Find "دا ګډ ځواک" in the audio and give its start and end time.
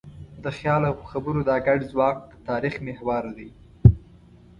1.49-2.17